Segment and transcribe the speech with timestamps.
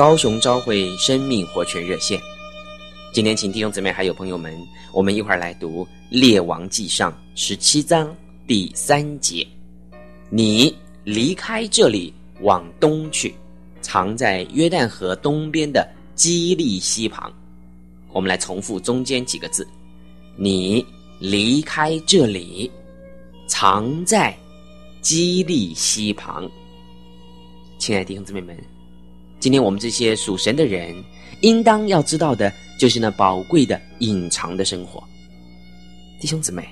[0.00, 2.18] 高雄朝会生命活泉热线。
[3.12, 4.58] 今天，请弟兄姊妹还有朋友们，
[4.94, 8.16] 我们一块儿来读《列王纪上》十七章
[8.46, 9.46] 第三节
[10.32, 10.74] ：“你
[11.04, 13.34] 离开这里，往东去，
[13.82, 17.30] 藏在约旦河东边的基利溪旁。”
[18.10, 19.68] 我们来重复中间几个字
[20.34, 20.82] ：“你
[21.18, 22.70] 离开这里，
[23.46, 24.34] 藏在
[25.02, 26.50] 基利溪旁。”
[27.76, 28.56] 亲爱的弟兄姊妹们，
[29.40, 30.94] 今天我们这些属神的人，
[31.40, 32.52] 应当要知道的。
[32.78, 35.04] 就是那宝贵的隐藏的生活，
[36.18, 36.66] 弟兄姊妹，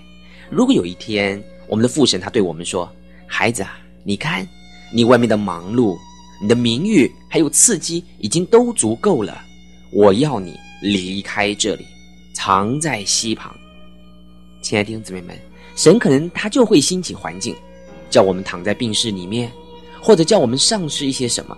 [0.49, 2.91] 如果有一天我们的父神他对我们说
[3.29, 4.49] ：“孩子啊，你看，
[4.91, 5.99] 你外面的忙碌、
[6.41, 9.39] 你的名誉还有刺激已经都足够了，
[9.93, 11.85] 我要你离开这里，
[12.33, 13.55] 藏在溪旁。”
[14.65, 15.39] 亲爱的弟兄姊妹们，
[15.77, 17.55] 神可能他就会兴起环境，
[18.09, 19.53] 叫我们躺在病室里面，
[20.01, 21.55] 或者叫我们丧失一些什么。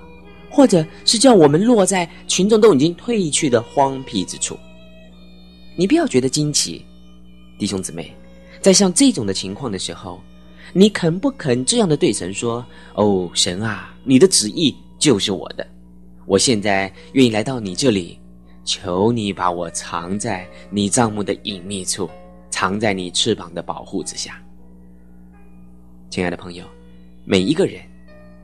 [0.51, 4.59] 或者是叫我们落在群众都已经退去的荒僻之处，
[5.77, 6.85] 你不要觉得惊奇，
[7.59, 8.13] 弟兄姊妹，
[8.61, 10.21] 在像这种的情况的时候，
[10.73, 15.67] 你肯不肯这样的对神说：“哦，神啊，你的旨意就是我的，
[16.27, 18.19] 我现在愿意来到你这里，
[18.65, 22.11] 求你把我藏在你帐幕的隐秘处，
[22.51, 24.41] 藏在你翅膀的保护之下。”
[26.11, 26.65] 亲爱的朋友，
[27.25, 27.81] 每一个人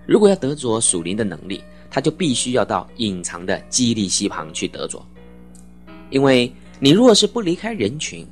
[0.07, 5.05] 如果要得着属灵的能力，他就必须要到隐藏的基利溪旁去得着，
[6.11, 8.27] 因为你若是不离开人群，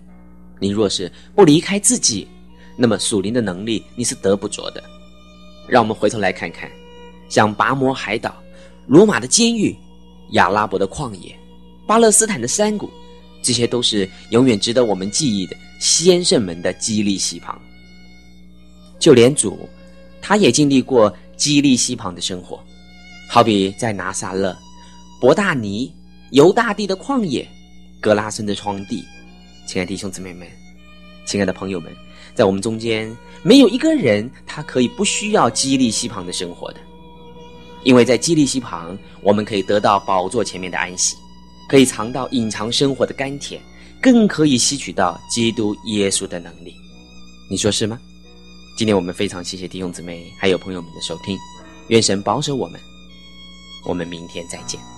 [0.60, 2.26] 你若是不离开自己，
[2.76, 4.82] 那么属灵的能力你是得不着的。
[5.66, 6.70] 让我们回头来看看，
[7.28, 8.34] 像拔摩海岛、
[8.86, 9.74] 罗马的监狱、
[10.30, 11.34] 亚拉伯的旷野、
[11.86, 12.90] 巴勒斯坦的山谷，
[13.42, 17.58] 这些都是永远值得我们记忆的先圣们的基利溪旁。
[18.98, 19.68] 就连主，
[20.20, 22.62] 他也经历过基利溪旁的生活。
[23.28, 24.56] 好比在拿撒勒、
[25.20, 25.92] 伯大尼、
[26.30, 27.46] 犹大地的旷野、
[28.00, 29.04] 格拉森的荒地，
[29.66, 30.46] 亲爱的弟兄姊妹们，
[31.26, 31.92] 亲爱的朋友们，
[32.34, 36.80] 在我们中间没有一个人他可以不需要基利溪旁的生活的，
[37.82, 41.16] 因为在基利溪旁，我们可以得到宝座前面的安息，
[41.68, 43.60] 可以尝到隐藏生活的甘甜，
[44.00, 46.74] 更可以吸取到基督耶稣的能力。
[47.50, 47.98] 你说是吗？
[48.76, 51.38] 今天我们非常谢谢弟兄姊妹还有朋友们的收听，
[51.88, 52.80] 愿神保守我们。
[53.86, 54.93] 我们明天再见。